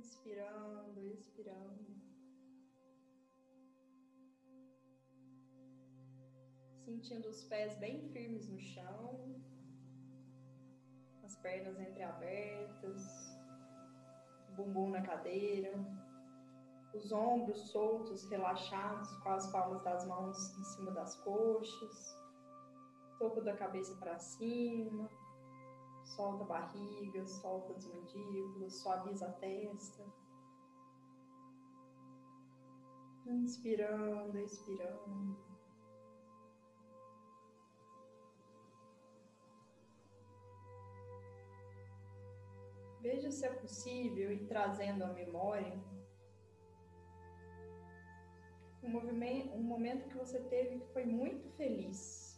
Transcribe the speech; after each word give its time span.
Inspirando, 0.00 1.12
expirando. 1.12 1.94
Sentindo 6.86 7.28
os 7.28 7.44
pés 7.44 7.76
bem 7.78 8.08
firmes 8.08 8.48
no 8.48 8.58
chão, 8.58 9.42
as 11.22 11.36
pernas 11.36 11.78
entreabertas, 11.78 13.02
o 14.48 14.52
bumbum 14.56 14.88
na 14.88 15.02
cadeira, 15.02 15.74
os 16.94 17.12
ombros 17.12 17.70
soltos, 17.70 18.24
relaxados, 18.30 19.14
com 19.18 19.28
as 19.28 19.52
palmas 19.52 19.82
das 19.84 20.06
mãos 20.06 20.58
em 20.58 20.64
cima 20.64 20.92
das 20.92 21.14
coxas, 21.16 22.16
topo 23.18 23.42
da 23.42 23.54
cabeça 23.54 23.94
para 23.96 24.18
cima, 24.18 25.10
solta 26.10 26.44
a 26.44 26.46
barriga, 26.46 27.26
solta 27.26 27.72
as 27.72 27.86
mandíbulas, 27.86 28.74
suaviza 28.74 29.26
a 29.26 29.32
testa. 29.32 30.04
Inspirando, 33.26 34.38
expirando. 34.38 35.50
Veja 43.00 43.30
se 43.30 43.46
é 43.46 43.50
possível 43.54 44.32
ir 44.32 44.46
trazendo 44.46 45.04
à 45.04 45.12
memória 45.12 45.80
um, 48.82 48.88
movimento, 48.90 49.54
um 49.54 49.62
momento 49.62 50.08
que 50.08 50.16
você 50.16 50.40
teve 50.40 50.80
que 50.80 50.92
foi 50.92 51.04
muito 51.04 51.48
feliz 51.56 52.29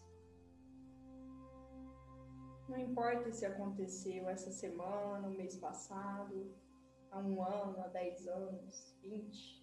não 2.72 2.78
importa 2.78 3.30
se 3.30 3.44
aconteceu 3.44 4.28
essa 4.30 4.50
semana, 4.50 5.28
o 5.28 5.30
mês 5.30 5.56
passado, 5.58 6.50
há 7.10 7.18
um 7.18 7.44
ano, 7.44 7.78
há 7.82 7.88
dez 7.88 8.26
anos, 8.26 8.96
vinte. 9.02 9.62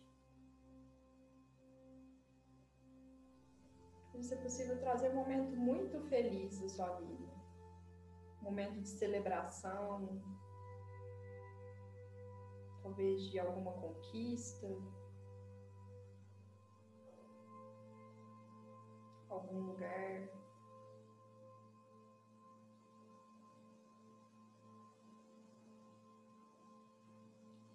Isso 4.14 4.34
é 4.34 4.38
possível 4.38 4.80
trazer 4.80 5.10
um 5.10 5.16
momento 5.16 5.56
muito 5.56 6.00
feliz 6.02 6.60
da 6.60 6.70
sua 6.70 7.00
vida. 7.00 7.34
Um 8.42 8.44
momento 8.44 8.80
de 8.80 8.90
celebração, 8.90 10.22
talvez 12.84 13.24
de 13.24 13.40
alguma 13.40 13.72
conquista, 13.72 14.68
algum 19.30 19.62
lugar 19.62 20.39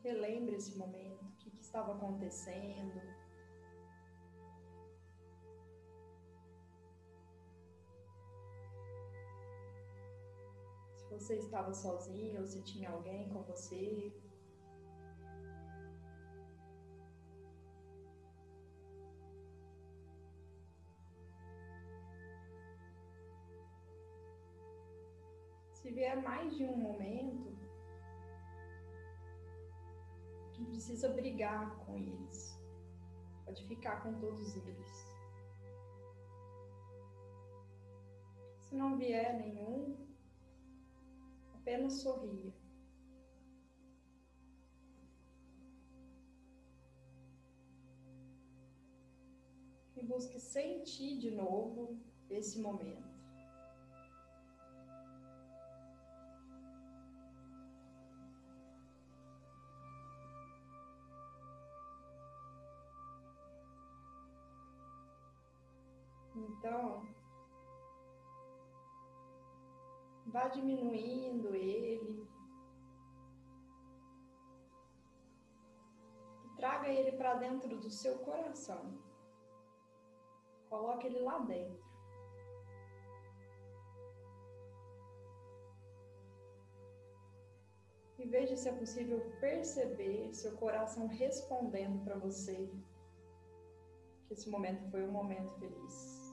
Relembre 0.05 0.56
esse 0.56 0.77
momento, 0.77 1.24
o 1.24 1.36
que, 1.38 1.50
que 1.50 1.62
estava 1.62 1.94
acontecendo. 1.94 3.00
Se 10.94 11.08
você 11.08 11.36
estava 11.38 11.72
sozinho 11.72 12.41
ou 12.41 12.46
se 12.46 12.62
tinha 12.64 12.91
alguém 12.91 13.30
com 13.30 13.42
você. 13.44 14.12
Se 25.72 25.91
vier 25.91 26.22
mais 26.22 26.55
de 26.55 26.66
um 26.66 26.77
momento, 26.77 27.53
precisa 30.75 31.08
brigar 31.08 31.78
com 31.84 31.97
eles. 31.97 32.61
Pode 33.44 33.64
ficar 33.67 34.03
com 34.03 34.12
todos 34.19 34.56
eles. 34.56 34.92
Se 38.58 38.74
não 38.74 38.96
vier 38.96 39.39
nenhum, 39.39 39.96
apenas 41.55 41.92
sorria. 42.02 42.52
E 49.96 50.02
busque 50.05 50.41
sentir 50.41 51.18
de 51.18 51.30
novo 51.30 52.01
esse 52.29 52.58
momento. 52.58 53.14
Vá 70.44 70.48
diminuindo 70.48 71.55
ele. 71.55 72.28
E 76.44 76.56
traga 76.56 76.88
ele 76.88 77.12
para 77.12 77.34
dentro 77.34 77.77
do 77.78 77.90
seu 77.90 78.18
coração. 78.18 78.98
Coloque 80.68 81.06
ele 81.06 81.20
lá 81.20 81.38
dentro. 81.38 81.82
E 88.18 88.26
veja 88.26 88.56
se 88.56 88.68
é 88.68 88.72
possível 88.72 89.20
perceber 89.40 90.32
seu 90.32 90.56
coração 90.56 91.06
respondendo 91.06 92.02
para 92.05 92.16
você 92.16 92.70
que 94.26 94.32
esse 94.32 94.48
momento 94.48 94.90
foi 94.90 95.05
um 95.05 95.12
momento 95.12 95.50
feliz 95.58 96.23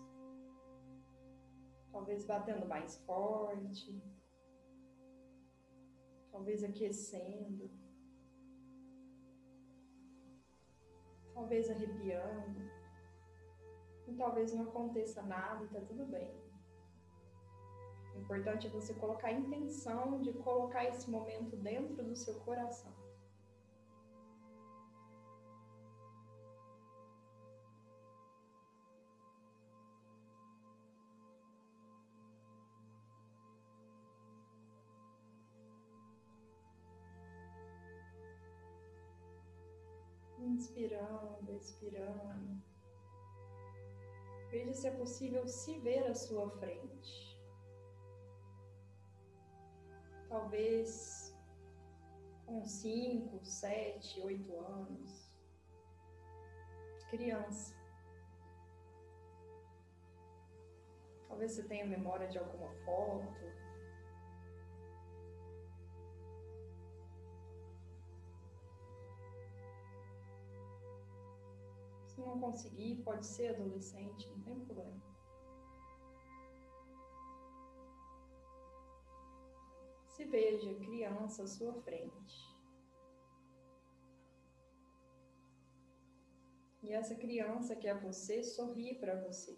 talvez 1.92 2.26
batendo 2.26 2.66
mais 2.68 2.98
forte, 3.06 4.02
talvez 6.32 6.64
aquecendo, 6.64 7.70
talvez 11.34 11.70
arrepiando, 11.70 12.72
e 14.08 14.14
talvez 14.16 14.54
não 14.54 14.64
aconteça 14.64 15.22
nada 15.22 15.64
e 15.64 15.68
tá 15.70 15.82
tudo 15.82 16.06
bem. 16.06 16.32
O 18.16 18.20
importante 18.20 18.68
é 18.68 18.70
você 18.70 18.94
colocar 18.94 19.30
a 19.30 19.34
intenção 19.34 20.22
de 20.22 20.34
colocar 20.34 20.86
esse 20.86 21.10
momento 21.10 21.56
dentro 21.56 22.04
do 22.04 22.16
seu 22.16 22.40
coração. 22.42 23.01
Inspirando, 40.82 41.56
expirando. 41.58 42.64
Veja 44.50 44.74
se 44.74 44.88
é 44.88 44.92
possível 44.92 45.46
se 45.48 45.78
ver 45.78 46.08
à 46.08 46.16
sua 46.16 46.50
frente. 46.58 47.40
Talvez 50.28 51.38
com 52.48 52.66
5, 52.66 53.46
7, 53.46 54.22
8 54.22 54.58
anos. 54.58 55.40
Criança. 57.12 57.76
Talvez 61.28 61.52
você 61.52 61.64
tenha 61.68 61.86
memória 61.86 62.28
de 62.28 62.40
alguma 62.40 62.74
foto, 62.86 63.46
Não 72.22 72.40
conseguir, 72.40 73.02
pode 73.04 73.26
ser 73.26 73.56
adolescente, 73.56 74.30
não 74.30 74.42
tem 74.42 74.60
problema. 74.60 75.02
Se 80.06 80.26
veja 80.26 80.74
criança 80.76 81.44
à 81.44 81.48
sua 81.48 81.74
frente. 81.82 82.52
E 86.84 86.92
essa 86.94 87.16
criança 87.16 87.76
que 87.76 87.88
é 87.88 88.00
você 88.00 88.44
sorri 88.44 88.96
para 88.96 89.20
você. 89.22 89.58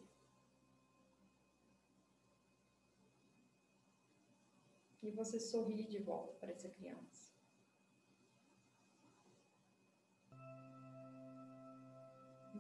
E 5.02 5.12
você 5.12 5.38
sorri 5.38 5.86
de 5.86 6.00
volta 6.00 6.34
para 6.36 6.52
essa 6.52 6.70
criança. 6.70 7.33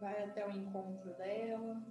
Vai 0.04 0.24
até 0.26 0.46
o 0.46 0.52
encontro 0.52 1.14
dela, 1.16 1.82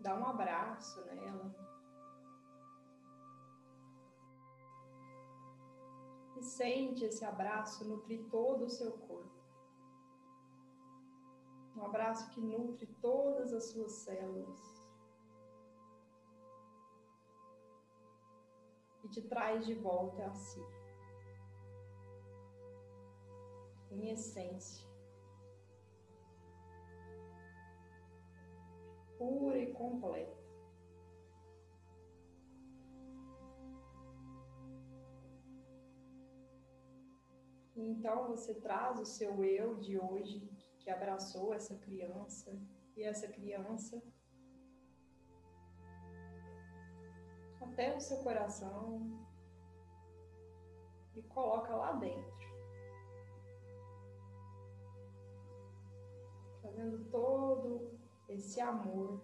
dá 0.00 0.18
um 0.18 0.26
abraço 0.26 1.04
nela. 1.04 1.74
sente 6.44 7.04
esse 7.04 7.24
abraço 7.24 7.88
nutrir 7.88 8.28
todo 8.28 8.66
o 8.66 8.70
seu 8.70 8.92
corpo. 8.92 9.32
Um 11.76 11.84
abraço 11.84 12.30
que 12.30 12.40
nutre 12.40 12.86
todas 13.00 13.52
as 13.52 13.64
suas 13.70 13.92
células. 13.92 14.84
E 19.02 19.08
te 19.08 19.22
traz 19.22 19.66
de 19.66 19.74
volta 19.74 20.26
a 20.26 20.34
si. 20.34 20.73
Em 23.94 24.10
essência. 24.10 24.86
Pura 29.16 29.58
e 29.58 29.72
completa. 29.72 30.44
Então 37.76 38.28
você 38.28 38.54
traz 38.54 39.00
o 39.00 39.04
seu 39.04 39.44
eu 39.44 39.76
de 39.76 39.98
hoje 39.98 40.48
que 40.78 40.90
abraçou 40.90 41.54
essa 41.54 41.74
criança 41.76 42.54
e 42.96 43.02
essa 43.02 43.26
criança 43.28 44.02
até 47.60 47.96
o 47.96 48.00
seu 48.00 48.18
coração 48.18 49.26
e 51.16 51.22
coloca 51.22 51.74
lá 51.74 51.92
dentro. 51.92 52.43
Fazendo 56.74 57.04
todo 57.08 57.88
esse 58.28 58.60
amor 58.60 59.22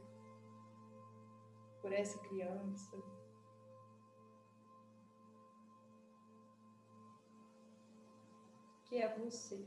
por 1.80 1.92
essa 1.92 2.16
criança, 2.20 2.96
que 8.84 8.98
é 8.98 9.18
você. 9.18 9.66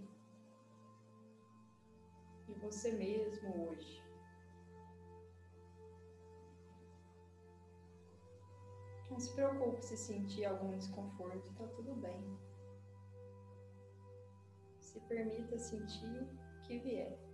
E 2.47 2.53
você 2.53 2.93
mesmo 2.93 3.67
hoje. 3.67 4.01
Não 9.09 9.19
se 9.19 9.33
preocupe 9.35 9.83
se 9.83 9.97
sentir 9.97 10.45
algum 10.45 10.77
desconforto, 10.77 11.49
está 11.49 11.67
tudo 11.67 11.93
bem. 11.95 12.39
Se 14.79 15.01
permita 15.01 15.57
sentir 15.57 16.29
que 16.63 16.79
vier. 16.79 17.32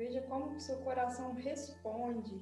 Veja 0.00 0.22
como 0.22 0.56
o 0.56 0.60
seu 0.60 0.78
coração 0.78 1.34
responde 1.34 2.40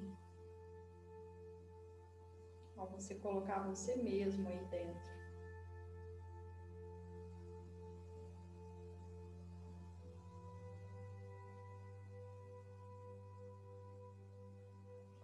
ao 2.76 2.86
você 2.86 3.16
colocar 3.16 3.66
você 3.66 3.96
mesmo 3.96 4.48
aí 4.48 4.64
dentro. 4.66 5.18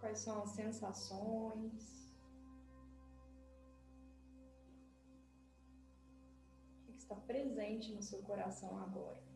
quais 0.01 0.19
são 0.19 0.43
as 0.43 0.49
sensações, 0.49 2.13
o 6.81 6.91
que 6.91 6.97
está 6.97 7.15
presente 7.15 7.93
no 7.93 8.03
seu 8.03 8.21
coração 8.23 8.77
agora. 8.83 9.34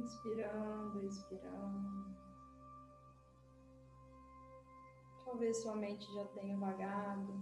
Inspirando, 0.00 1.04
expirando. 1.04 2.16
Talvez 5.26 5.58
sua 5.62 5.76
mente 5.76 6.10
já 6.14 6.24
tenha 6.28 6.56
vagado, 6.56 7.34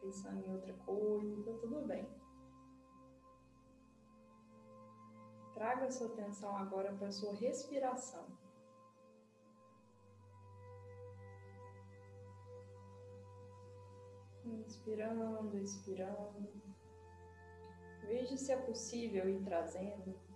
pensando 0.00 0.46
em 0.46 0.50
outra 0.52 0.72
coisa, 0.74 1.52
tudo 1.54 1.86
bem. 1.88 2.08
Traga 5.54 5.90
sua 5.90 6.06
atenção 6.06 6.56
agora 6.56 6.92
para 6.94 7.10
sua 7.10 7.34
respiração. 7.34 8.26
Inspirando, 14.44 15.58
expirando. 15.58 16.48
Veja 18.02 18.36
se 18.36 18.52
é 18.52 18.56
possível 18.56 19.28
ir 19.28 19.42
trazendo 19.42 20.29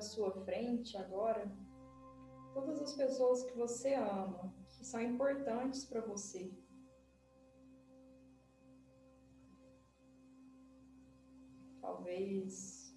sua 0.00 0.30
frente 0.44 0.96
agora 0.96 1.50
todas 2.56 2.80
as 2.80 2.94
pessoas 2.94 3.42
que 3.42 3.56
você 3.56 3.94
ama, 3.94 4.54
que 4.70 4.84
são 4.84 5.00
importantes 5.00 5.84
para 5.84 6.00
você. 6.00 6.50
Talvez 11.82 12.96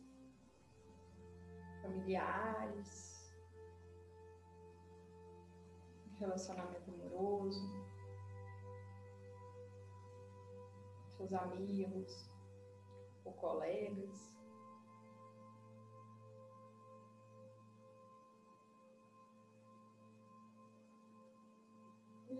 familiares, 1.82 3.34
relacionamento 6.20 6.92
amoroso, 6.92 7.60
seus 11.18 11.34
amigos 11.34 12.30
ou 13.26 13.34
colegas. 13.34 14.29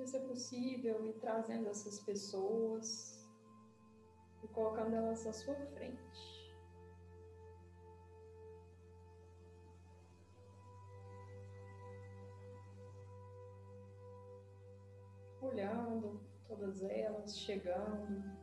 Se 0.08 0.18
é 0.18 0.20
possível, 0.20 1.06
ir 1.08 1.14
trazendo 1.20 1.70
essas 1.70 2.00
pessoas 2.00 3.28
e 4.44 4.48
colocando 4.48 4.96
elas 4.96 5.26
à 5.28 5.34
sua 5.34 5.56
frente. 5.56 6.56
Olhando 15.42 16.20
todas 16.48 16.82
elas, 16.84 17.38
chegando. 17.38 18.39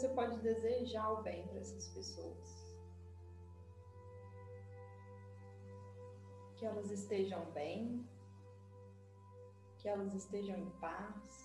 Você 0.00 0.08
pode 0.08 0.40
desejar 0.40 1.12
o 1.12 1.22
bem 1.22 1.46
para 1.46 1.58
essas 1.58 1.88
pessoas. 1.88 2.74
Que 6.56 6.64
elas 6.64 6.90
estejam 6.90 7.44
bem, 7.50 8.08
que 9.78 9.86
elas 9.86 10.14
estejam 10.14 10.56
em 10.56 10.70
paz, 10.80 11.44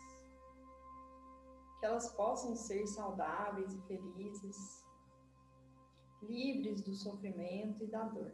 que 1.79 1.85
elas 1.85 2.09
possam 2.13 2.55
ser 2.55 2.87
saudáveis 2.87 3.73
e 3.73 3.81
felizes, 3.81 4.85
livres 6.21 6.81
do 6.81 6.93
sofrimento 6.93 7.83
e 7.83 7.87
da 7.87 8.03
dor. 8.03 8.31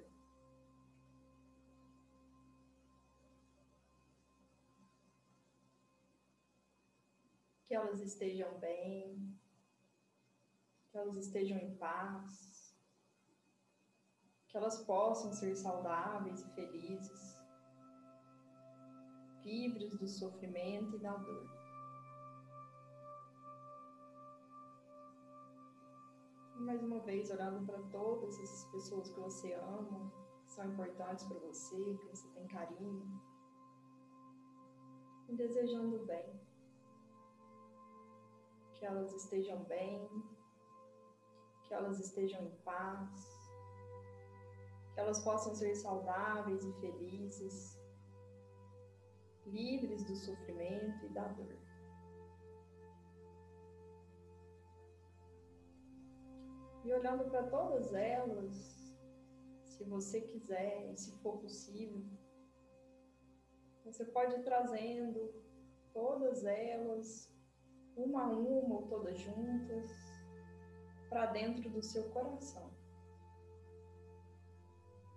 Que 7.66 7.74
elas 7.74 8.00
estejam 8.02 8.60
bem, 8.60 9.42
que 10.92 10.98
elas 10.98 11.16
estejam 11.16 11.58
em 11.58 11.74
paz, 11.78 12.76
que 14.50 14.58
elas 14.58 14.84
possam 14.84 15.32
ser 15.32 15.56
saudáveis 15.56 16.42
e 16.42 16.50
felizes, 16.54 17.42
livres 19.44 19.98
do 19.98 20.08
sofrimento 20.08 20.98
e 20.98 21.00
da 21.00 21.16
dor. 21.16 21.50
Mais 26.60 26.84
uma 26.84 27.00
vez, 27.00 27.32
orando 27.32 27.66
para 27.66 27.82
todas 27.90 28.38
essas 28.40 28.66
pessoas 28.72 29.10
que 29.10 29.20
você 29.20 29.54
ama, 29.54 30.12
que 30.44 30.52
são 30.52 30.66
importantes 30.66 31.26
para 31.26 31.40
você, 31.40 31.98
que 31.98 32.08
você 32.08 32.28
tem 32.30 32.46
carinho, 32.48 33.22
e 35.30 35.36
desejando 35.36 36.06
bem. 36.06 36.40
Que 38.74 38.86
elas 38.86 39.14
estejam 39.14 39.64
bem, 39.64 40.08
que 41.72 41.76
elas 41.76 42.02
estejam 42.02 42.46
em 42.46 42.56
paz, 42.66 43.26
que 44.94 45.00
elas 45.00 45.24
possam 45.24 45.56
ser 45.56 45.74
saudáveis 45.74 46.66
e 46.66 46.74
felizes, 46.82 47.80
livres 49.46 50.04
do 50.04 50.14
sofrimento 50.14 51.06
e 51.06 51.10
da 51.14 51.30
dor. 51.30 51.58
E 56.84 56.92
olhando 56.92 57.30
para 57.30 57.44
todas 57.44 57.94
elas, 57.94 58.54
se 59.64 59.86
você 59.86 60.20
quiser, 60.20 60.94
se 60.98 61.16
for 61.22 61.38
possível, 61.38 62.04
você 63.86 64.04
pode 64.04 64.36
ir 64.36 64.44
trazendo 64.44 65.34
todas 65.94 66.44
elas, 66.44 67.34
uma 67.96 68.26
a 68.26 68.30
uma 68.30 68.82
ou 68.82 68.88
todas 68.88 69.18
juntas, 69.18 70.11
para 71.12 71.26
dentro 71.26 71.70
do 71.70 71.84
seu 71.84 72.10
coração. 72.12 72.72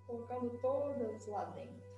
Colocando 0.08 0.58
todas 0.58 1.26
lá 1.28 1.44
dentro. 1.52 1.94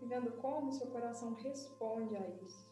E 0.00 0.06
vendo 0.06 0.32
como 0.42 0.72
seu 0.72 0.90
coração 0.90 1.34
responde 1.34 2.16
a 2.16 2.28
isso. 2.28 2.68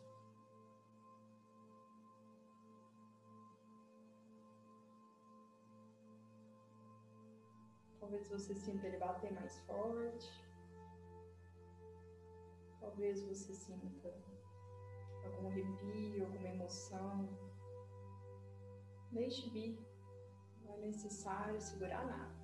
Talvez 8.00 8.28
você 8.28 8.56
sinta 8.56 8.88
ele 8.88 8.98
bater 8.98 9.32
mais 9.32 9.56
forte. 9.60 10.28
Talvez 12.80 13.22
você 13.22 13.54
sinta 13.54 14.30
algum 15.26 15.48
arrepio, 15.48 16.24
alguma 16.24 16.48
emoção. 16.48 17.28
Deixe 19.10 19.48
vir. 19.50 19.78
Não 20.62 20.74
é 20.74 20.78
necessário 20.78 21.60
segurar 21.60 22.06
nada. 22.06 22.40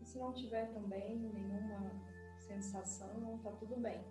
E 0.00 0.04
se 0.04 0.18
não 0.18 0.32
tiver 0.32 0.72
também 0.72 1.18
nenhuma 1.18 1.92
sensação, 2.38 3.38
tá 3.42 3.50
tudo 3.52 3.76
bem. 3.76 4.04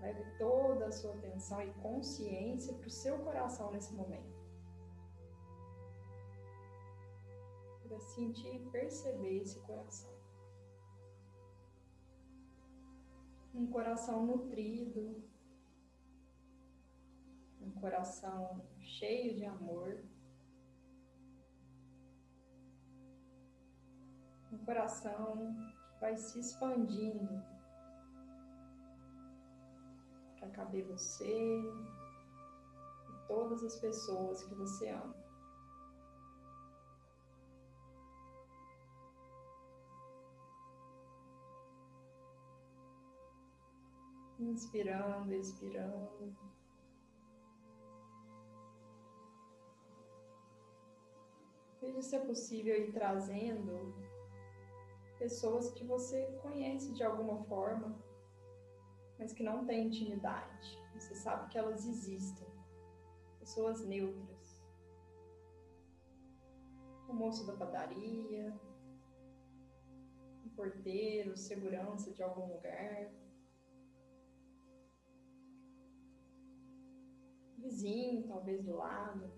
Leve 0.00 0.24
toda 0.38 0.86
a 0.86 0.92
sua 0.92 1.14
atenção 1.14 1.60
e 1.60 1.72
consciência 1.74 2.72
para 2.74 2.86
o 2.86 2.90
seu 2.90 3.18
coração 3.18 3.72
nesse 3.72 3.92
momento. 3.94 4.38
Para 7.82 7.98
sentir 7.98 8.54
e 8.54 8.70
perceber 8.70 9.42
esse 9.42 9.58
coração. 9.60 10.17
Um 13.58 13.66
coração 13.66 14.24
nutrido, 14.24 15.20
um 17.60 17.72
coração 17.72 18.64
cheio 18.80 19.34
de 19.34 19.44
amor, 19.44 20.04
um 24.52 24.58
coração 24.58 25.56
que 25.90 26.00
vai 26.00 26.16
se 26.16 26.38
expandindo 26.38 27.42
para 30.38 30.50
caber 30.50 30.86
você 30.86 31.60
e 31.60 33.26
todas 33.26 33.64
as 33.64 33.74
pessoas 33.80 34.44
que 34.44 34.54
você 34.54 34.90
ama. 34.90 35.27
Inspirando, 44.38 45.34
expirando. 45.34 46.36
Veja 51.80 52.02
se 52.02 52.16
é 52.16 52.20
possível 52.20 52.76
ir 52.76 52.92
trazendo 52.92 53.94
pessoas 55.18 55.70
que 55.72 55.84
você 55.84 56.38
conhece 56.42 56.92
de 56.92 57.02
alguma 57.02 57.42
forma 57.44 57.98
mas 59.18 59.32
que 59.32 59.42
não 59.42 59.66
têm 59.66 59.88
intimidade. 59.88 60.78
Você 60.94 61.14
sabe 61.16 61.48
que 61.50 61.58
elas 61.58 61.84
existem. 61.86 62.48
Pessoas 63.40 63.84
neutras. 63.84 64.64
O 67.08 67.12
moço 67.12 67.46
da 67.46 67.54
padaria, 67.54 68.54
um 70.44 70.48
porteiro, 70.50 71.36
segurança 71.36 72.12
de 72.12 72.22
algum 72.22 72.52
lugar. 72.52 73.10
Vizinho, 77.78 78.26
talvez 78.26 78.64
do 78.64 78.76
lado. 78.76 79.30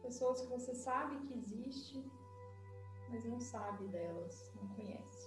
Pessoas 0.00 0.40
que 0.40 0.48
você 0.48 0.74
sabe 0.74 1.20
que 1.26 1.34
existe, 1.34 2.02
mas 3.10 3.24
não 3.26 3.38
sabe 3.38 3.86
delas, 3.88 4.50
não 4.56 4.66
conhece. 4.74 5.19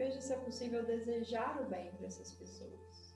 Veja 0.00 0.18
se 0.18 0.32
é 0.32 0.38
possível 0.38 0.82
desejar 0.86 1.60
o 1.60 1.68
bem 1.68 1.92
para 1.92 2.06
essas 2.06 2.32
pessoas. 2.32 3.14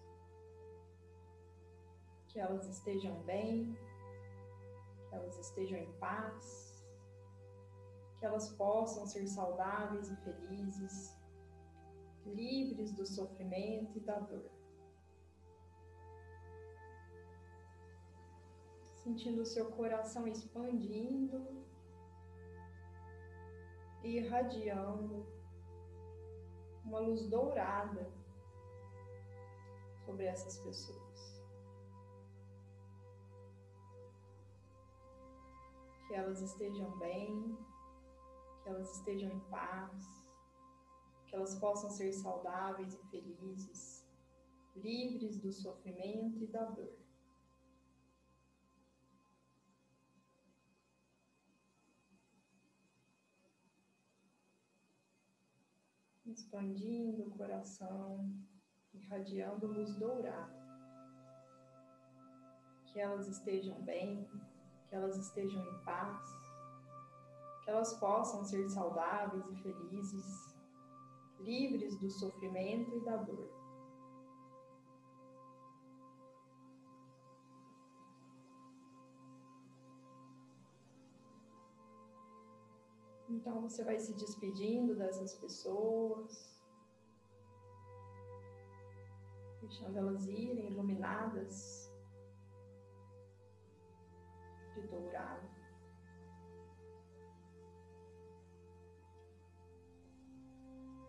Que 2.29 2.39
elas 2.39 2.67
estejam 2.67 3.23
bem, 3.23 3.75
que 5.09 5.15
elas 5.15 5.39
estejam 5.39 5.79
em 5.79 5.91
paz, 5.95 6.87
que 8.19 8.27
elas 8.27 8.51
possam 8.51 9.07
ser 9.07 9.27
saudáveis 9.27 10.11
e 10.11 10.17
felizes, 10.17 11.17
livres 12.27 12.93
do 12.93 13.07
sofrimento 13.07 13.97
e 13.97 14.01
da 14.01 14.19
dor. 14.19 14.51
Sentindo 18.97 19.41
o 19.41 19.47
seu 19.47 19.71
coração 19.71 20.29
expandindo 20.29 21.65
e 24.03 24.19
irradiando 24.19 25.34
uma 26.85 27.01
luz 27.01 27.27
dourada 27.29 28.13
sobre 30.05 30.25
essas 30.25 30.59
pessoas. 30.59 31.43
Que 36.07 36.15
elas 36.15 36.41
estejam 36.43 36.99
bem, 36.99 37.59
que 38.63 38.69
elas 38.69 38.91
estejam 38.99 39.31
em 39.31 39.41
paz, 39.51 40.25
que 41.27 41.35
elas 41.35 41.59
possam 41.59 41.91
ser 41.91 42.13
saudáveis 42.13 42.95
e 42.95 43.07
felizes, 43.09 44.07
livres 44.77 45.41
do 45.41 45.51
sofrimento 45.53 46.43
e 46.43 46.47
da 46.47 46.65
dor. 46.67 47.04
Expandindo 56.35 57.29
o 57.29 57.31
coração, 57.31 58.29
irradiando 58.93 59.67
luz 59.67 59.95
dourada. 59.97 60.63
Que 62.87 63.01
elas 63.01 63.29
estejam 63.29 63.81
bem, 63.83 64.29
que 64.89 64.95
elas 64.95 65.17
estejam 65.17 65.61
em 65.63 65.85
paz, 65.85 66.21
que 67.63 67.71
elas 67.71 67.95
possam 67.99 68.45
ser 68.45 68.69
saudáveis 68.69 69.45
e 69.49 69.63
felizes, 69.63 70.55
livres 71.41 71.99
do 71.99 72.11
sofrimento 72.11 72.97
e 72.97 73.05
da 73.05 73.17
dor. 73.17 73.64
Então 83.35 83.61
você 83.61 83.83
vai 83.83 83.99
se 83.99 84.15
despedindo 84.15 84.95
dessas 84.95 85.35
pessoas, 85.35 86.65
deixando 89.61 89.99
elas 89.99 90.25
irem 90.29 90.71
iluminadas 90.71 91.93
de 94.75 94.83
dourado. 94.87 95.49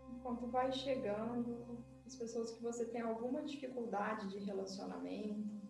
Enquanto 0.09 0.47
vai 0.47 0.71
chegando 0.71 1.77
as 2.07 2.15
pessoas 2.15 2.51
que 2.53 2.63
você 2.63 2.85
tem 2.85 3.01
alguma 3.01 3.43
dificuldade 3.43 4.29
de 4.29 4.39
relacionamento, 4.39 5.61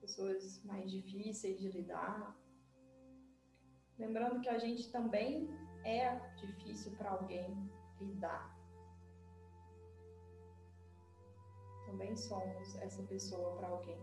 pessoas 0.00 0.64
mais 0.64 0.90
difíceis 0.90 1.60
de 1.60 1.70
lidar, 1.70 2.34
Lembrando 3.98 4.40
que 4.40 4.48
a 4.48 4.58
gente 4.58 4.92
também 4.92 5.48
é 5.84 6.16
difícil 6.36 6.96
para 6.96 7.10
alguém 7.10 7.68
lidar. 8.00 8.56
Também 11.84 12.16
somos 12.16 12.76
essa 12.76 13.02
pessoa 13.04 13.56
para 13.56 13.68
alguém. 13.68 14.00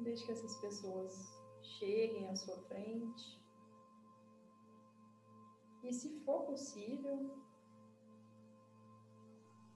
Deixe 0.00 0.24
que 0.24 0.32
essas 0.32 0.56
pessoas 0.56 1.40
cheguem 1.62 2.28
à 2.28 2.34
sua 2.34 2.58
frente. 2.62 3.40
E 5.84 5.92
se 5.92 6.18
for 6.24 6.46
possível, 6.46 7.38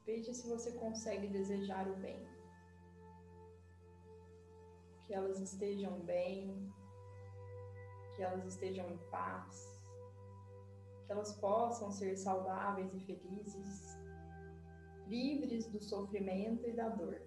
veja 0.05 0.35
se 0.35 0.49
você 0.49 0.73
consegue 0.73 1.29
desejar 1.29 1.89
o 1.89 1.97
bem. 1.97 2.40
Que 5.11 5.15
elas 5.15 5.41
estejam 5.41 5.99
bem, 6.03 6.73
que 8.15 8.23
elas 8.23 8.45
estejam 8.47 8.89
em 8.89 8.97
paz, 9.11 9.83
que 11.05 11.11
elas 11.11 11.35
possam 11.41 11.91
ser 11.91 12.17
saudáveis 12.17 12.95
e 12.95 13.01
felizes, 13.01 13.99
livres 15.09 15.67
do 15.67 15.83
sofrimento 15.83 16.65
e 16.65 16.73
da 16.73 16.91
dor. 16.91 17.21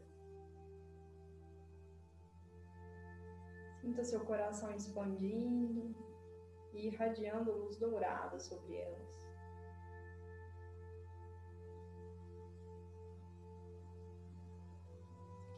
Sinta 3.82 4.06
seu 4.06 4.22
coração 4.22 4.74
expandindo 4.74 5.94
e 6.72 6.88
irradiando 6.88 7.52
luz 7.52 7.76
dourada 7.76 8.40
sobre 8.40 8.78
elas. 8.78 9.28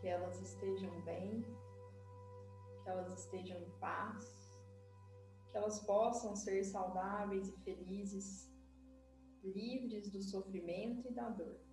Que 0.02 0.08
elas 0.08 0.42
estejam 0.42 0.90
bem, 1.02 1.46
que 2.86 2.90
elas 2.92 3.12
estejam 3.12 3.60
em 3.60 3.80
paz, 3.80 4.24
que 5.52 5.58
elas 5.58 5.80
possam 5.86 6.36
ser 6.36 6.64
saudáveis 6.64 7.50
e 7.50 7.58
felizes, 7.64 8.48
livres 9.44 10.12
do 10.12 10.22
sofrimento 10.22 11.10
e 11.10 11.14
da 11.14 11.30
dor. 11.30 11.66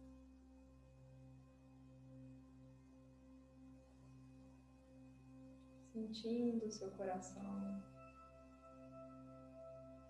sentindo 5.93 6.65
o 6.65 6.71
seu 6.71 6.91
coração 6.93 7.83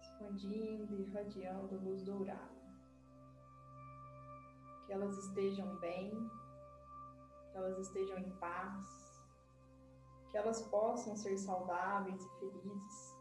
expandindo 0.01 0.95
e 0.95 1.03
irradiando 1.03 1.81
luz 1.81 2.03
dourada. 2.05 2.63
Que 4.87 4.93
elas 4.93 5.17
estejam 5.19 5.77
bem, 5.81 6.11
que 7.51 7.57
elas 7.57 7.79
estejam 7.79 8.17
em 8.19 8.31
paz, 8.39 9.12
que 10.33 10.39
elas 10.39 10.63
possam 10.63 11.15
ser 11.15 11.37
saudáveis 11.37 12.25
e 12.25 12.29
felizes, 12.41 13.19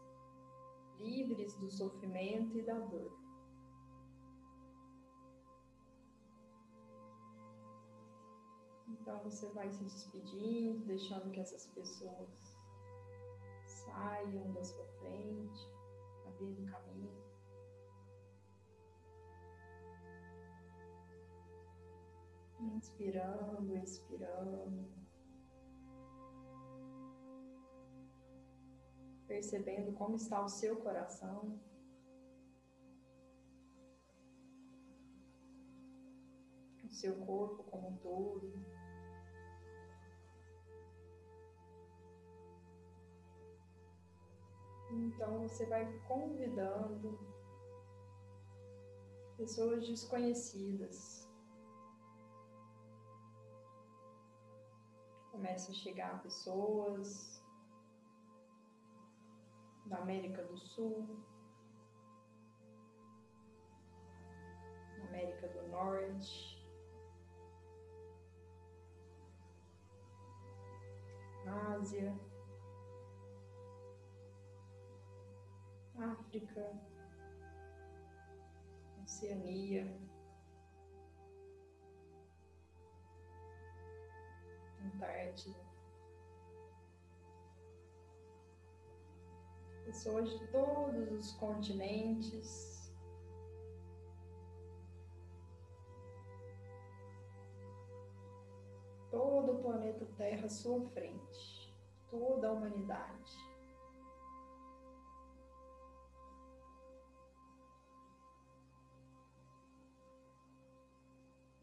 livres 0.98 1.54
do 1.58 1.70
sofrimento 1.70 2.56
e 2.56 2.62
da 2.62 2.78
dor. 2.78 3.12
Então 8.88 9.18
você 9.24 9.46
vai 9.50 9.70
se 9.70 9.84
despedindo, 9.84 10.86
deixando 10.86 11.30
que 11.32 11.40
essas 11.40 11.66
pessoas 11.66 12.56
saiam 13.66 14.50
da 14.52 14.64
sua 14.64 14.86
frente, 15.00 15.68
abrindo 16.26 16.64
caminho. 16.70 17.22
Inspirando, 22.58 23.76
expirando. 23.76 25.01
Percebendo 29.32 29.94
como 29.94 30.16
está 30.16 30.44
o 30.44 30.48
seu 30.48 30.76
coração. 30.76 31.58
O 36.84 36.90
seu 36.90 37.16
corpo 37.24 37.64
como 37.64 37.88
um 37.88 37.96
todo. 37.96 38.52
Então 44.90 45.48
você 45.48 45.64
vai 45.64 45.90
convidando 46.06 47.18
pessoas 49.38 49.88
desconhecidas. 49.88 51.26
Começa 55.30 55.70
a 55.70 55.74
chegar 55.74 56.22
pessoas 56.22 57.41
da 59.92 59.98
América 59.98 60.42
do 60.44 60.56
Sul, 60.56 61.06
América 65.06 65.48
do 65.48 65.68
Norte, 65.68 66.66
Ásia. 71.46 72.18
África, 75.98 76.72
Oceania, 79.04 79.86
Antártida. 84.82 85.71
Pessoas 89.92 90.30
de 90.38 90.46
todos 90.46 91.12
os 91.12 91.32
continentes. 91.32 92.90
Todo 99.10 99.52
o 99.52 99.62
planeta 99.62 100.06
Terra 100.16 100.46
à 100.46 100.48
sua 100.48 100.80
frente, 100.88 101.76
toda 102.10 102.48
a 102.48 102.52
humanidade. 102.52 103.36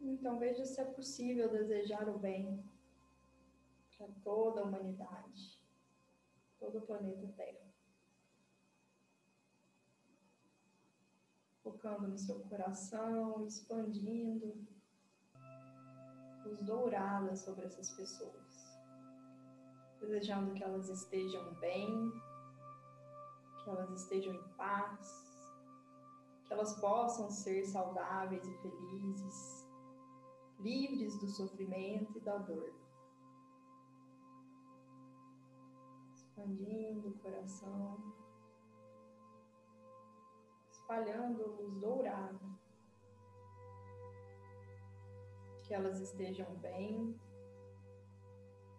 Então 0.00 0.38
veja 0.38 0.64
se 0.64 0.80
é 0.80 0.84
possível 0.84 1.50
desejar 1.50 2.08
o 2.08 2.16
bem 2.16 2.64
para 3.98 4.06
toda 4.22 4.60
a 4.60 4.64
humanidade, 4.64 5.60
todo 6.60 6.78
o 6.78 6.82
planeta 6.82 7.26
Terra. 7.36 7.69
Focando 11.80 12.08
no 12.08 12.18
seu 12.18 12.38
coração, 12.40 13.46
expandindo 13.46 14.54
luz 16.44 16.62
dourada 16.62 17.34
sobre 17.34 17.64
essas 17.64 17.88
pessoas, 17.96 18.78
desejando 19.98 20.52
que 20.52 20.62
elas 20.62 20.90
estejam 20.90 21.54
bem, 21.54 22.12
que 23.64 23.70
elas 23.70 23.90
estejam 23.92 24.34
em 24.34 24.48
paz, 24.58 25.24
que 26.46 26.52
elas 26.52 26.78
possam 26.78 27.30
ser 27.30 27.64
saudáveis 27.64 28.46
e 28.46 28.54
felizes, 28.58 29.66
livres 30.58 31.18
do 31.18 31.28
sofrimento 31.28 32.18
e 32.18 32.20
da 32.20 32.36
dor. 32.36 32.74
Expandindo 36.12 37.08
o 37.08 37.18
coração, 37.20 38.19
espalhando 40.90 41.46
luz 41.46 41.76
dourada. 41.78 42.40
Que 45.62 45.72
elas 45.72 46.00
estejam 46.00 46.52
bem, 46.56 47.16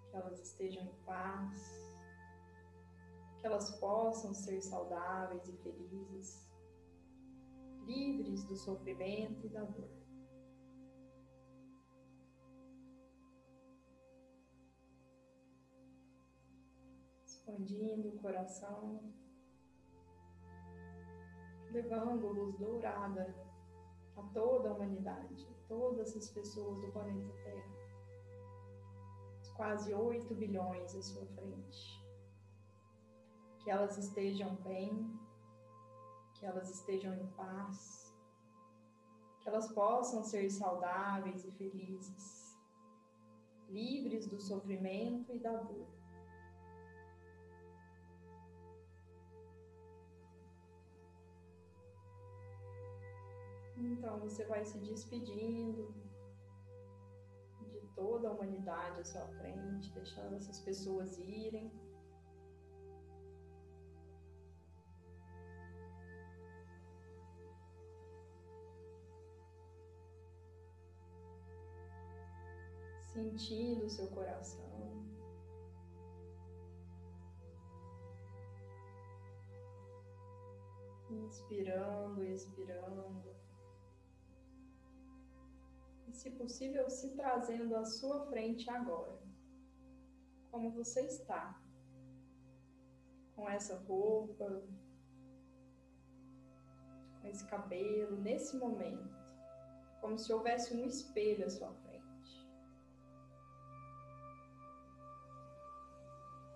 que 0.10 0.18
elas 0.18 0.38
estejam 0.42 0.84
em 0.84 0.94
paz, 1.06 1.96
que 3.40 3.48
elas 3.48 3.80
possam 3.80 4.34
ser 4.34 4.62
saudáveis 4.62 5.48
e 5.48 5.54
felizes, 5.54 6.52
livres 7.86 8.44
do 8.44 8.58
sofrimento 8.58 9.46
e 9.46 9.50
da 9.50 9.64
dor. 9.64 10.02
expandindo 17.26 18.10
o 18.10 18.20
coração, 18.20 19.02
levando 21.72 22.28
luz 22.28 22.58
dourada 22.58 23.34
a 24.18 24.22
toda 24.34 24.70
a 24.70 24.74
humanidade, 24.74 25.48
todas 25.68 26.16
as 26.16 26.30
pessoas 26.30 26.82
do 26.82 26.92
planeta 26.92 27.34
Terra. 27.44 27.82
Quase 29.56 29.94
8 29.94 30.34
bilhões 30.36 30.96
à 30.96 31.02
sua 31.02 31.26
frente. 31.28 32.02
Que 33.60 33.70
elas 33.70 33.98
estejam 33.98 34.56
bem, 34.56 35.20
que 36.34 36.46
elas 36.46 36.70
estejam 36.70 37.14
em 37.14 37.28
paz, 37.34 38.12
que 39.40 39.48
elas 39.48 39.72
possam 39.72 40.24
ser 40.24 40.50
saudáveis 40.50 41.46
e 41.46 41.52
felizes, 41.52 42.58
livres 43.70 44.28
do 44.28 44.40
sofrimento 44.42 45.34
e 45.34 45.40
da 45.40 45.56
dor. 45.58 46.01
Então 53.92 54.18
você 54.22 54.46
vai 54.46 54.64
se 54.64 54.78
despedindo 54.80 55.94
de 57.70 57.82
toda 57.94 58.30
a 58.30 58.32
humanidade 58.32 59.02
à 59.02 59.04
sua 59.04 59.28
frente, 59.28 59.92
deixando 59.92 60.36
essas 60.36 60.62
pessoas 60.62 61.18
irem. 61.18 61.70
Sentindo 73.04 73.86
o 73.88 73.90
seu 73.90 74.08
coração. 74.08 75.06
Inspirando 81.10 82.24
e 82.24 82.34
expirando. 82.34 83.51
Se 86.22 86.30
possível, 86.30 86.88
se 86.88 87.16
trazendo 87.16 87.76
à 87.76 87.84
sua 87.84 88.28
frente 88.28 88.70
agora. 88.70 89.20
Como 90.52 90.70
você 90.70 91.02
está. 91.08 91.60
Com 93.36 93.50
essa 93.50 93.76
roupa, 93.88 94.62
com 97.20 97.28
esse 97.28 97.44
cabelo, 97.48 98.22
nesse 98.22 98.56
momento. 98.56 99.18
Como 100.00 100.16
se 100.20 100.32
houvesse 100.32 100.76
um 100.76 100.86
espelho 100.86 101.44
à 101.44 101.50
sua 101.50 101.74
frente. 101.74 102.48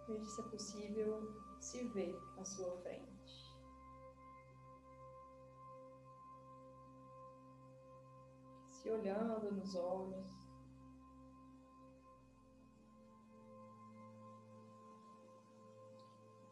Veja 0.08 0.26
se 0.26 0.42
é 0.42 0.44
possível 0.44 1.34
se 1.60 1.84
ver 1.88 2.16
à 2.38 2.46
sua 2.46 2.78
frente. 2.84 3.15
Se 8.86 8.92
olhando 8.92 9.52
nos 9.52 9.76
olhos. 9.76 10.28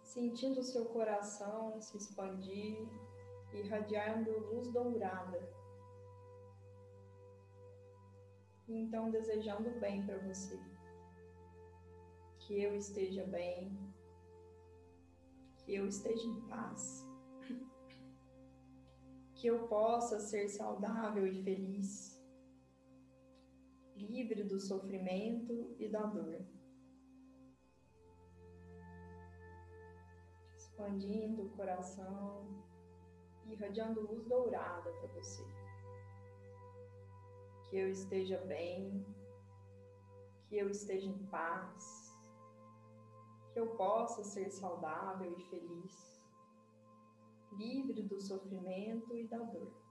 Sentindo 0.02 0.62
o 0.62 0.64
seu 0.64 0.86
coração 0.86 1.80
se 1.80 1.96
expandir 1.96 2.90
irradiando 3.54 4.32
luz 4.50 4.68
dourada. 4.74 5.48
Então 8.68 9.12
desejando 9.12 9.70
bem 9.80 10.04
para 10.04 10.18
você. 10.18 10.60
Que 12.40 12.64
eu 12.64 12.76
esteja 12.76 13.28
bem, 13.28 13.78
que 15.60 15.76
eu 15.76 15.88
esteja 15.88 16.28
em 16.28 16.42
paz, 16.48 17.08
que 19.36 19.46
eu 19.46 19.68
possa 19.68 20.20
ser 20.20 20.50
saudável 20.50 21.28
e 21.28 21.44
feliz, 21.44 22.13
livre 24.08 24.44
do 24.44 24.60
sofrimento 24.60 25.76
e 25.80 25.88
da 25.90 26.04
dor. 26.04 26.46
Expandindo 30.56 31.44
o 31.44 31.50
coração 31.50 32.64
irradiando 33.46 34.02
luz 34.02 34.26
dourada 34.26 34.92
para 34.92 35.08
você. 35.10 35.44
Que 37.70 37.78
eu 37.78 37.90
esteja 37.90 38.40
bem, 38.46 39.06
que 40.48 40.58
eu 40.58 40.70
esteja 40.70 41.08
em 41.08 41.26
paz, 41.28 42.18
que 43.52 43.60
eu 43.60 43.76
possa 43.76 44.24
ser 44.24 44.50
saudável 44.52 45.36
e 45.38 45.42
feliz, 45.50 46.24
livre 47.52 48.02
do 48.04 48.20
sofrimento 48.22 49.16
e 49.16 49.28
da 49.28 49.40
dor. 49.40 49.83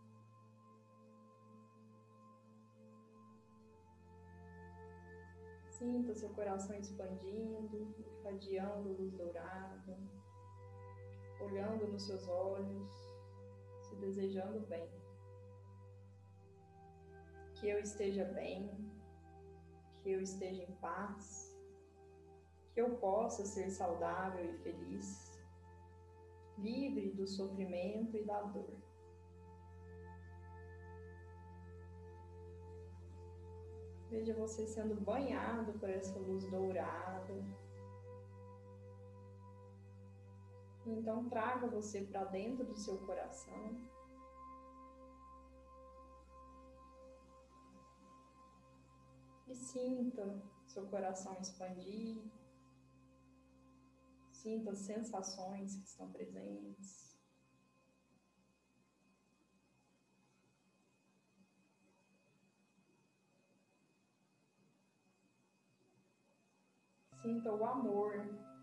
Sinta 5.83 6.15
seu 6.15 6.29
coração 6.29 6.79
expandindo, 6.79 7.93
irradiando 7.99 8.93
luz 8.93 9.13
dourada, 9.15 9.99
olhando 11.41 11.89
nos 11.89 12.05
seus 12.05 12.29
olhos 12.29 12.89
se 13.83 13.97
desejando 13.97 14.61
bem. 14.69 14.89
Que 17.57 17.69
eu 17.69 17.81
esteja 17.81 18.25
bem, 18.27 18.71
que 20.05 20.13
eu 20.13 20.21
esteja 20.21 20.63
em 20.63 20.73
paz, 20.77 21.53
que 22.73 22.81
eu 22.81 22.97
possa 22.99 23.45
ser 23.45 23.69
saudável 23.69 24.55
e 24.55 24.59
feliz, 24.59 25.37
livre 26.59 27.11
do 27.11 27.27
sofrimento 27.27 28.17
e 28.17 28.25
da 28.25 28.41
dor. 28.41 28.92
Veja 34.13 34.35
você 34.35 34.67
sendo 34.67 34.95
banhado 35.01 35.73
por 35.79 35.89
essa 35.89 36.19
luz 36.19 36.45
dourada. 36.51 37.33
Então 40.87 41.31
traga 41.31 41.67
você 41.67 42.03
para 42.03 42.25
dentro 42.25 42.63
do 42.63 42.77
seu 42.77 42.99
coração. 43.07 43.81
E 49.49 49.55
sinta 49.55 50.43
seu 50.67 50.87
coração 50.89 51.35
expandir. 51.41 52.23
Sinta 54.31 54.73
as 54.73 54.81
sensações 54.81 55.75
que 55.77 55.87
estão 55.87 56.13
presentes. 56.13 57.12
Sinta 67.23 67.53
o 67.53 67.65
amor 67.65 68.13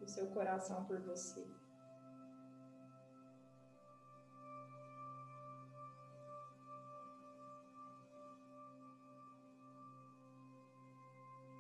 do 0.02 0.06
seu 0.06 0.28
coração 0.32 0.84
por 0.84 1.00
você. 1.00 1.50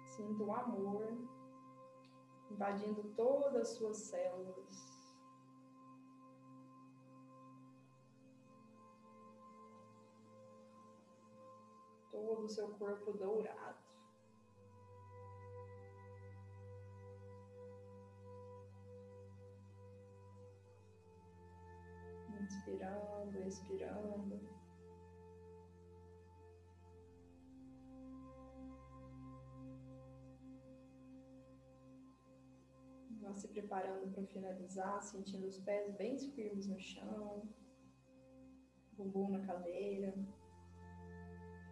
Sinta 0.09 0.43
o 0.43 0.53
amor 0.53 1.07
invadindo 2.51 3.01
todas 3.15 3.55
as 3.55 3.69
suas 3.77 3.95
células. 3.95 4.99
Todo 12.11 12.43
o 12.43 12.49
seu 12.49 12.67
corpo 12.71 13.13
dourado. 13.13 13.88
Inspirando, 22.49 23.47
expirando. 23.47 24.59
se 33.39 33.47
preparando 33.47 34.11
para 34.11 34.25
finalizar, 34.25 35.01
sentindo 35.01 35.47
os 35.47 35.57
pés 35.59 35.95
bem 35.95 36.17
firmes 36.17 36.67
no 36.67 36.77
chão, 36.79 37.47
bumbum 38.93 39.29
na 39.29 39.45
cadeira, 39.45 40.13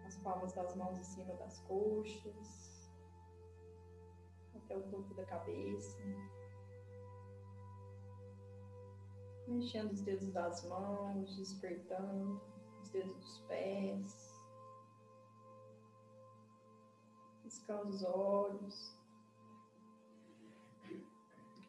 as 0.06 0.18
palmas 0.20 0.54
das 0.54 0.76
mãos 0.76 0.98
em 0.98 1.04
cima 1.04 1.34
das 1.36 1.60
coxas, 1.62 2.90
até 4.56 4.78
o 4.78 4.84
topo 4.84 5.14
da 5.14 5.26
cabeça. 5.26 5.98
Mexendo 9.48 9.92
os 9.94 10.02
dedos 10.02 10.30
das 10.34 10.66
mãos, 10.66 11.38
despertando 11.38 12.42
os 12.82 12.90
dedos 12.90 13.16
dos 13.16 13.40
pés, 13.48 14.38
piscando 17.44 17.90
os 17.90 18.04
olhos. 18.04 18.94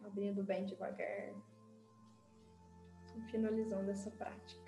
Abrindo 0.04 0.42
bem 0.42 0.66
devagar. 0.66 1.32
E 3.16 3.20
finalizando 3.30 3.90
essa 3.90 4.10
prática. 4.10 4.67